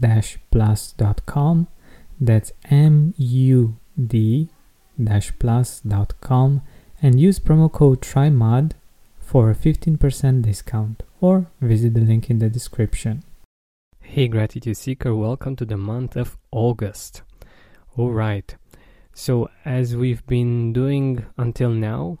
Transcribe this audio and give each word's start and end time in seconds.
mood-plus.com. 0.00 1.68
That's 2.20 2.52
M 2.70 3.14
U 3.16 3.76
D 4.06 4.48
plus.com 5.38 6.62
and 7.02 7.20
use 7.20 7.38
promo 7.38 7.72
code 7.72 8.02
TRYMOD 8.02 8.72
for 9.18 9.50
a 9.50 9.54
15% 9.54 10.42
discount 10.42 11.02
or 11.20 11.46
visit 11.60 11.94
the 11.94 12.00
link 12.00 12.28
in 12.28 12.38
the 12.38 12.50
description. 12.50 13.22
Hey 14.00 14.28
Gratitude 14.28 14.76
Seeker, 14.76 15.14
welcome 15.14 15.56
to 15.56 15.64
the 15.64 15.76
month 15.76 16.16
of 16.16 16.36
August. 16.50 17.22
Alright, 17.98 18.56
so 19.14 19.48
as 19.64 19.96
we've 19.96 20.26
been 20.26 20.72
doing 20.72 21.24
until 21.38 21.70
now, 21.70 22.18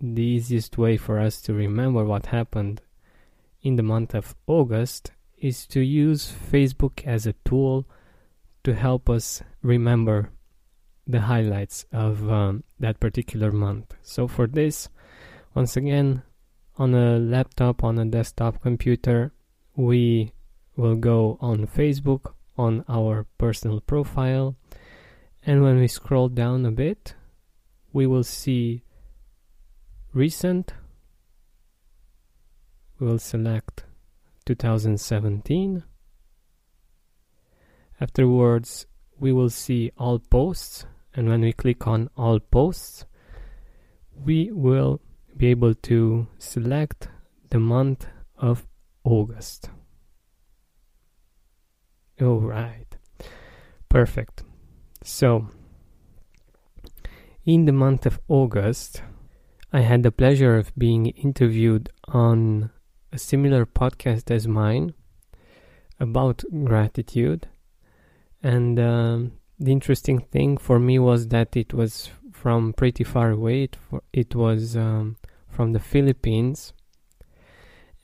the 0.00 0.22
easiest 0.22 0.78
way 0.78 0.96
for 0.96 1.18
us 1.18 1.42
to 1.42 1.52
remember 1.52 2.04
what 2.04 2.26
happened 2.26 2.80
in 3.62 3.76
the 3.76 3.82
month 3.82 4.14
of 4.14 4.34
August 4.46 5.10
is 5.40 5.66
to 5.68 5.80
use 5.80 6.32
Facebook 6.32 7.04
as 7.06 7.26
a 7.26 7.34
tool 7.44 7.86
to 8.62 8.74
help 8.74 9.08
us 9.08 9.42
remember 9.62 10.30
the 11.06 11.22
highlights 11.22 11.86
of 11.92 12.30
um, 12.30 12.62
that 12.78 13.00
particular 13.00 13.50
month. 13.50 13.94
So 14.02 14.28
for 14.28 14.46
this, 14.46 14.88
once 15.54 15.76
again, 15.76 16.22
on 16.76 16.94
a 16.94 17.18
laptop, 17.18 17.82
on 17.82 17.98
a 17.98 18.04
desktop 18.04 18.62
computer, 18.62 19.32
we 19.74 20.32
will 20.76 20.96
go 20.96 21.38
on 21.40 21.66
Facebook 21.66 22.34
on 22.56 22.84
our 22.88 23.26
personal 23.38 23.80
profile. 23.80 24.56
And 25.44 25.62
when 25.62 25.78
we 25.78 25.88
scroll 25.88 26.28
down 26.28 26.66
a 26.66 26.70
bit, 26.70 27.14
we 27.92 28.06
will 28.06 28.24
see 28.24 28.82
recent. 30.12 30.74
We 32.98 33.06
will 33.06 33.18
select 33.18 33.84
2017. 34.54 35.84
Afterwards, 38.00 38.86
we 39.18 39.32
will 39.32 39.50
see 39.50 39.92
all 39.96 40.18
posts 40.18 40.86
and 41.14 41.28
when 41.28 41.42
we 41.42 41.52
click 41.52 41.86
on 41.86 42.08
all 42.16 42.40
posts 42.40 43.04
we 44.12 44.50
will 44.52 45.00
be 45.36 45.46
able 45.46 45.74
to 45.74 46.26
select 46.38 47.08
the 47.50 47.58
month 47.58 48.06
of 48.36 48.66
August. 49.04 49.70
All 52.20 52.40
right, 52.40 52.96
perfect. 53.88 54.42
So, 55.02 55.48
in 57.46 57.64
the 57.64 57.72
month 57.72 58.04
of 58.04 58.20
August, 58.28 59.02
I 59.72 59.80
had 59.80 60.02
the 60.02 60.12
pleasure 60.12 60.56
of 60.56 60.72
being 60.76 61.06
interviewed 61.06 61.88
on 62.08 62.70
a 63.12 63.18
similar 63.18 63.66
podcast 63.66 64.30
as 64.30 64.46
mine 64.46 64.94
about 65.98 66.42
gratitude, 66.64 67.48
and 68.42 68.78
um, 68.80 69.32
the 69.58 69.72
interesting 69.72 70.20
thing 70.20 70.56
for 70.56 70.78
me 70.78 70.98
was 70.98 71.28
that 71.28 71.56
it 71.56 71.74
was 71.74 72.10
from 72.32 72.72
pretty 72.72 73.04
far 73.04 73.30
away. 73.30 73.64
It, 73.64 73.76
it 74.12 74.34
was 74.34 74.76
um, 74.76 75.16
from 75.48 75.72
the 75.72 75.80
Philippines, 75.80 76.72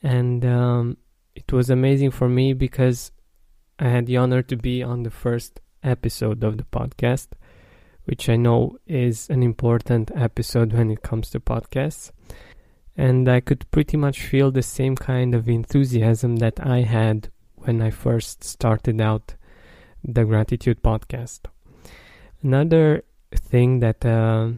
and 0.03 0.45
um, 0.45 0.97
it 1.35 1.51
was 1.51 1.69
amazing 1.69 2.11
for 2.11 2.29
me 2.29 2.53
because 2.53 3.11
I 3.79 3.89
had 3.89 4.07
the 4.07 4.17
honor 4.17 4.41
to 4.43 4.55
be 4.55 4.83
on 4.83 5.03
the 5.03 5.11
first 5.11 5.59
episode 5.83 6.43
of 6.43 6.57
the 6.57 6.63
podcast, 6.63 7.27
which 8.05 8.27
I 8.29 8.35
know 8.35 8.77
is 8.85 9.29
an 9.29 9.43
important 9.43 10.11
episode 10.15 10.73
when 10.73 10.89
it 10.91 11.03
comes 11.03 11.29
to 11.31 11.39
podcasts. 11.39 12.11
And 12.97 13.29
I 13.29 13.39
could 13.41 13.69
pretty 13.69 13.95
much 13.95 14.23
feel 14.23 14.49
the 14.49 14.63
same 14.63 14.95
kind 14.95 15.35
of 15.35 15.47
enthusiasm 15.47 16.37
that 16.37 16.59
I 16.59 16.81
had 16.81 17.29
when 17.55 17.81
I 17.81 17.91
first 17.91 18.43
started 18.43 18.99
out 18.99 19.35
the 20.03 20.25
Gratitude 20.25 20.81
Podcast. 20.81 21.41
Another 22.41 23.03
thing 23.35 23.79
that 23.79 24.03
uh, 24.03 24.49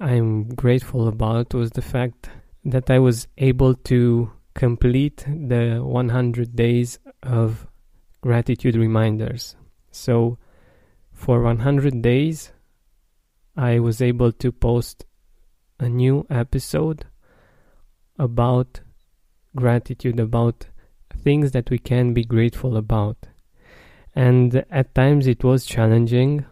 I'm 0.00 0.48
grateful 0.48 1.06
about 1.06 1.54
was 1.54 1.70
the 1.70 1.82
fact 1.82 2.28
that 2.64 2.90
I 2.90 2.98
was 2.98 3.28
able 3.38 3.74
to 3.74 4.32
complete 4.54 5.24
the 5.26 5.80
100 5.82 6.56
days 6.56 6.98
of 7.22 7.66
gratitude 8.20 8.74
reminders. 8.74 9.54
So, 9.92 10.38
for 11.12 11.42
100 11.42 12.02
days, 12.02 12.52
I 13.56 13.78
was 13.78 14.02
able 14.02 14.32
to 14.32 14.50
post 14.52 15.04
a 15.78 15.88
new 15.88 16.26
episode 16.28 17.06
about 18.18 18.80
gratitude, 19.54 20.20
about 20.20 20.66
things 21.22 21.52
that 21.52 21.70
we 21.70 21.78
can 21.78 22.14
be 22.14 22.24
grateful 22.24 22.76
about. 22.76 23.16
And 24.14 24.64
at 24.70 24.94
times 24.94 25.26
it 25.26 25.44
was 25.44 25.66
challenging, 25.66 26.46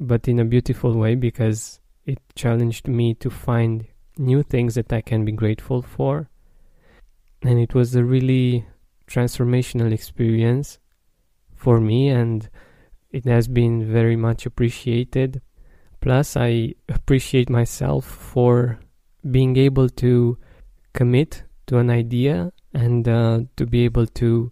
but 0.00 0.26
in 0.26 0.40
a 0.40 0.44
beautiful 0.44 0.94
way 0.94 1.14
because 1.14 1.80
it 2.04 2.18
challenged 2.34 2.88
me 2.88 3.14
to 3.14 3.30
find 3.30 3.86
new 4.18 4.42
things 4.42 4.74
that 4.74 4.92
I 4.92 5.00
can 5.00 5.24
be 5.24 5.32
grateful 5.32 5.82
for. 5.82 6.28
And 7.42 7.58
it 7.58 7.74
was 7.74 7.94
a 7.94 8.04
really 8.04 8.66
transformational 9.06 9.92
experience 9.92 10.78
for 11.54 11.80
me, 11.80 12.08
and 12.08 12.48
it 13.10 13.24
has 13.26 13.48
been 13.48 13.90
very 13.90 14.16
much 14.16 14.46
appreciated. 14.46 15.40
Plus, 16.00 16.36
I 16.36 16.74
appreciate 16.88 17.48
myself 17.48 18.04
for 18.04 18.80
being 19.30 19.56
able 19.56 19.88
to 19.88 20.38
commit 20.94 21.42
to 21.66 21.78
an 21.78 21.90
idea 21.90 22.52
and 22.72 23.06
uh, 23.06 23.40
to 23.56 23.66
be 23.66 23.84
able 23.84 24.06
to 24.06 24.50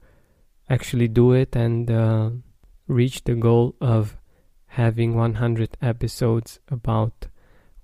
actually 0.68 1.08
do 1.08 1.32
it 1.32 1.56
and 1.56 1.90
uh, 1.90 2.30
reach 2.86 3.24
the 3.24 3.34
goal 3.34 3.74
of 3.80 4.16
having 4.66 5.14
100 5.14 5.76
episodes 5.80 6.60
about 6.68 7.26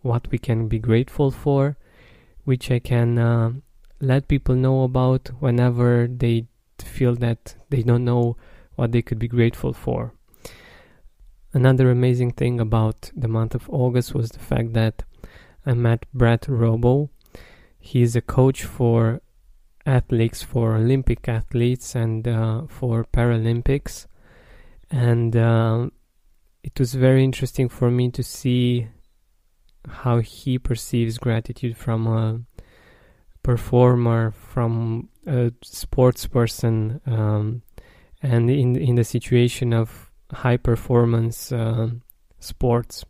what 0.00 0.31
we 0.31 0.38
can 0.38 0.69
be 0.69 0.78
grateful 0.78 1.31
for, 1.31 1.76
which 2.44 2.70
I 2.70 2.78
can 2.78 3.19
uh, 3.19 3.52
let 4.00 4.28
people 4.28 4.55
know 4.55 4.84
about 4.84 5.28
whenever 5.40 6.06
they 6.06 6.46
feel 6.78 7.14
that 7.16 7.55
they 7.69 7.82
don't 7.82 8.05
know 8.05 8.37
what 8.76 8.93
they 8.93 9.02
could 9.02 9.19
be 9.19 9.28
grateful 9.28 9.72
for. 9.72 10.14
Another 11.52 11.90
amazing 11.90 12.32
thing 12.32 12.60
about 12.60 13.10
the 13.16 13.28
month 13.28 13.55
of 13.55 13.69
August 13.70 14.14
was 14.14 14.31
the 14.31 14.38
fact 14.38 14.72
that 14.75 15.02
I 15.66 15.75
met 15.75 16.06
Brett 16.14 16.46
Robo. 16.49 17.10
He 17.88 18.02
is 18.02 18.14
a 18.14 18.20
coach 18.20 18.64
for 18.64 19.23
athletes, 19.87 20.43
for 20.43 20.76
Olympic 20.76 21.26
athletes, 21.26 21.94
and 21.94 22.29
uh, 22.29 22.67
for 22.69 23.05
Paralympics. 23.05 24.06
And 24.90 25.35
uh, 25.35 25.88
it 26.62 26.79
was 26.79 26.93
very 26.93 27.25
interesting 27.25 27.70
for 27.70 27.90
me 27.90 28.11
to 28.11 28.23
see 28.23 28.88
how 29.88 30.19
he 30.19 30.58
perceives 30.58 31.17
gratitude 31.17 31.79
from 31.79 32.06
a 32.06 32.40
performer, 33.43 34.32
from 34.32 35.08
a 35.26 35.50
sports 35.62 36.26
person, 36.26 37.00
um, 37.06 37.62
and 38.23 38.50
in 38.50 38.76
in 38.76 38.96
the 38.96 39.05
situation 39.05 39.73
of 39.73 40.11
high 40.31 40.58
performance 40.58 41.52
uh, 41.52 41.88
sports, 42.38 43.06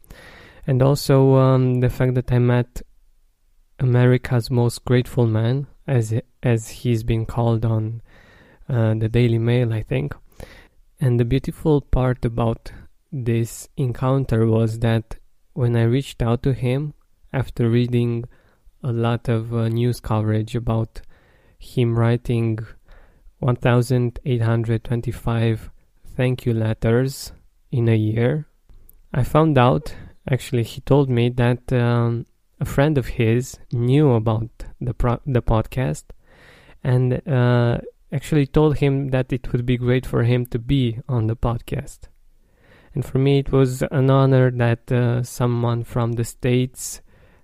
and 0.69 0.83
also 0.83 1.35
um, 1.35 1.81
the 1.81 1.91
fact 1.91 2.15
that 2.15 2.31
I 2.31 2.39
met 2.39 2.83
America's 3.79 4.51
most 4.51 4.85
grateful 4.85 5.27
man, 5.27 5.67
as 5.87 6.15
as 6.43 6.69
he's 6.69 7.03
been 7.03 7.27
called 7.27 7.65
on 7.65 8.03
uh, 8.69 8.95
the 8.95 9.09
Daily 9.09 9.39
Mail, 9.39 9.73
I 9.73 9.83
think. 9.83 10.15
And 11.01 11.19
the 11.19 11.25
beautiful 11.25 11.81
part 11.81 12.25
about 12.25 12.73
this 13.13 13.69
encounter 13.77 14.47
was 14.47 14.81
that 14.81 15.17
when 15.53 15.77
I 15.77 15.85
reached 15.85 16.23
out 16.23 16.43
to 16.43 16.53
him 16.53 16.95
after 17.33 17.69
reading 17.69 18.25
a 18.83 18.93
lot 18.93 19.29
of 19.29 19.55
uh, 19.55 19.69
news 19.69 20.01
coverage 20.01 20.55
about 20.55 21.01
him 21.59 21.99
writing 21.99 22.59
1825 23.41 25.71
thank 26.17 26.45
you 26.45 26.53
letters 26.53 27.33
in 27.71 27.89
a 27.89 27.95
year, 27.95 28.49
I 29.15 29.23
found 29.23 29.57
out 29.57 29.95
actually 30.29 30.65
he 30.65 30.81
told 30.81 31.09
me 31.09 31.29
that 31.31 31.73
um, 31.73 32.27
a 32.61 32.65
friend 32.65 32.99
of 32.99 33.07
his 33.07 33.59
knew 33.73 34.13
about 34.13 34.49
the 34.81 34.95
pro- 34.95 35.21
the 35.27 35.43
podcast 35.43 36.05
and 36.83 37.27
uh, 37.29 37.79
actually 38.13 38.47
told 38.47 38.79
him 38.79 39.09
that 39.09 39.33
it 39.33 39.53
would 39.53 39.67
be 39.67 39.77
great 39.77 40.07
for 40.07 40.25
him 40.25 40.47
to 40.47 40.59
be 40.59 40.99
on 41.09 41.27
the 41.27 41.37
podcast. 41.37 42.01
And 42.95 43.05
for 43.05 43.19
me, 43.19 43.39
it 43.39 43.53
was 43.53 43.83
an 43.83 44.11
honor 44.11 44.51
that 44.51 44.91
uh, 44.91 45.23
someone 45.23 45.85
from 45.85 46.13
the 46.13 46.25
States 46.25 47.01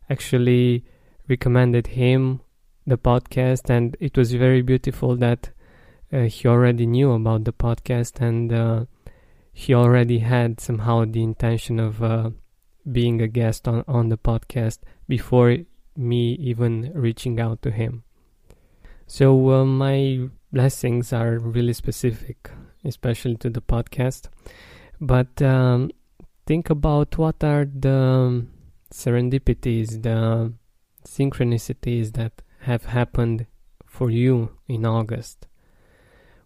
actually 0.09 0.85
recommended 1.29 1.89
him 1.89 2.41
the 2.87 2.99
podcast, 2.99 3.71
and 3.71 3.97
it 4.01 4.17
was 4.17 4.33
very 4.33 4.63
beautiful 4.63 5.17
that 5.17 5.51
uh, 6.13 6.23
he 6.23 6.49
already 6.49 6.87
knew 6.87 7.13
about 7.13 7.45
the 7.45 7.53
podcast 7.53 8.21
and 8.21 8.53
uh, 8.53 8.85
he 9.53 9.75
already 9.75 10.19
had 10.19 10.61
somehow 10.61 11.05
the 11.05 11.23
intention 11.23 11.81
of 11.81 12.03
uh, 12.03 12.31
being 12.91 13.21
a 13.21 13.29
guest 13.29 13.67
on, 13.67 13.85
on 13.89 14.09
the 14.09 14.19
podcast 14.19 14.79
before 15.09 15.59
me 15.97 16.35
even 16.35 16.91
reaching 16.95 17.41
out 17.41 17.63
to 17.63 17.71
him. 17.71 18.03
So, 19.07 19.51
uh, 19.51 19.65
my 19.65 20.29
blessings 20.53 21.13
are 21.13 21.39
really 21.39 21.73
specific, 21.73 22.51
especially 22.85 23.37
to 23.37 23.51
the 23.51 23.61
podcast. 23.61 24.29
But 25.01 25.43
um, 25.43 25.91
think 26.47 26.71
about 26.71 27.19
what 27.19 27.45
are 27.45 27.65
the 27.65 28.47
serendipities, 28.93 30.03
the 30.03 30.53
synchronicities 31.07 32.13
that 32.15 32.43
have 32.61 32.87
happened 32.87 33.47
for 33.87 34.11
you 34.11 34.51
in 34.69 34.87
August. 34.87 35.47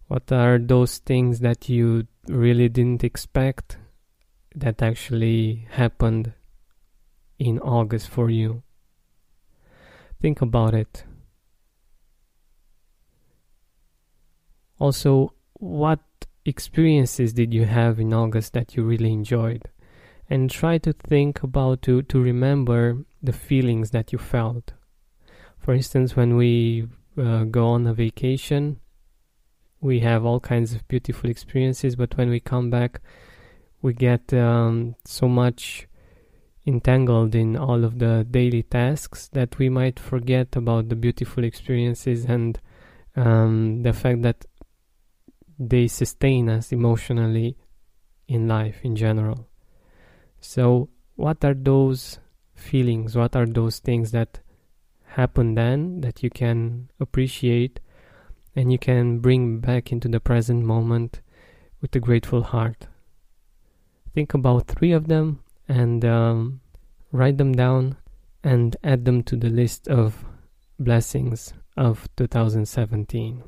What 0.07 0.31
are 0.31 0.57
those 0.57 0.97
things 0.97 1.39
that 1.39 1.69
you 1.69 2.07
really 2.27 2.67
didn't 2.67 3.03
expect 3.03 3.77
that 4.55 4.81
actually 4.81 5.67
happened 5.71 6.33
in 7.39 7.57
August 7.59 8.09
for 8.09 8.29
you? 8.29 8.61
Think 10.21 10.41
about 10.41 10.73
it. 10.73 11.05
Also, 14.77 15.33
what 15.53 15.99
experiences 16.45 17.33
did 17.33 17.53
you 17.53 17.65
have 17.65 17.99
in 17.99 18.13
August 18.13 18.53
that 18.53 18.75
you 18.75 18.83
really 18.83 19.11
enjoyed? 19.11 19.69
And 20.29 20.49
try 20.49 20.77
to 20.79 20.93
think 20.93 21.41
about 21.41 21.81
to, 21.83 22.03
to 22.03 22.21
remember 22.21 22.99
the 23.21 23.33
feelings 23.33 23.91
that 23.91 24.11
you 24.13 24.19
felt. 24.19 24.73
For 25.57 25.73
instance, 25.73 26.15
when 26.15 26.35
we 26.35 26.87
uh, 27.17 27.45
go 27.45 27.67
on 27.67 27.87
a 27.87 27.93
vacation, 27.93 28.79
we 29.81 29.99
have 30.01 30.25
all 30.25 30.39
kinds 30.39 30.73
of 30.73 30.87
beautiful 30.87 31.29
experiences, 31.29 31.95
but 31.95 32.15
when 32.17 32.29
we 32.29 32.39
come 32.39 32.69
back, 32.69 33.01
we 33.81 33.93
get 33.93 34.33
um, 34.33 34.95
so 35.05 35.27
much 35.27 35.87
entangled 36.65 37.35
in 37.35 37.55
all 37.55 37.83
of 37.83 37.99
the 37.99 38.25
daily 38.29 38.63
tasks 38.63 39.29
that 39.33 39.57
we 39.57 39.69
might 39.69 39.99
forget 39.99 40.55
about 40.55 40.89
the 40.89 40.95
beautiful 40.95 41.43
experiences 41.43 42.25
and 42.25 42.59
um, 43.15 43.81
the 43.83 43.93
fact 43.93 44.21
that 44.21 44.45
they 45.57 45.87
sustain 45.87 46.49
us 46.49 46.71
emotionally 46.71 47.57
in 48.27 48.47
life 48.47 48.79
in 48.83 48.95
general. 48.95 49.47
So, 50.39 50.89
what 51.15 51.43
are 51.43 51.53
those 51.53 52.19
feelings? 52.53 53.15
What 53.15 53.35
are 53.35 53.45
those 53.45 53.79
things 53.79 54.11
that 54.11 54.39
happen 55.03 55.55
then 55.55 56.01
that 56.01 56.23
you 56.23 56.29
can 56.29 56.89
appreciate 56.99 57.79
and 58.55 58.71
you 58.71 58.77
can 58.77 59.19
bring 59.19 59.59
back 59.59 59.91
into 59.91 60.07
the 60.07 60.19
present 60.19 60.63
moment 60.63 61.21
with 61.81 61.93
a 61.95 61.99
grateful 61.99 62.43
heart? 62.43 62.87
Think 64.13 64.33
about 64.33 64.67
three 64.67 64.91
of 64.91 65.07
them 65.07 65.43
and 65.69 66.03
um, 66.03 66.59
write 67.11 67.37
them 67.37 67.53
down 67.53 67.95
and 68.43 68.75
add 68.83 69.05
them 69.05 69.23
to 69.23 69.37
the 69.37 69.49
list 69.49 69.87
of 69.87 70.25
blessings 70.79 71.53
of 71.77 72.09
2017. 72.17 73.43